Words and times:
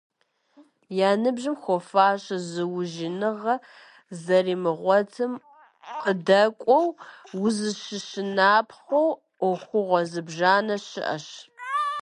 Я 1.07 1.11
ныбжьым 1.21 1.55
хуэфащэ 1.61 2.37
зыужьыныгъэ 2.49 3.55
зэримыгъуэтым 4.23 5.33
къыдэкӀуэу, 6.01 6.87
узыщышынапхъэу 7.43 9.09
Ӏуэхугъуэ 9.39 10.01
зыбжанэ 10.11 10.75
щыӀэщ. 10.87 11.27